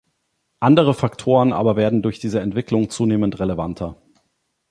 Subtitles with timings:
[0.59, 4.01] Andere Faktoren aber werden durch diese Entwicklung zunehmend relevanter.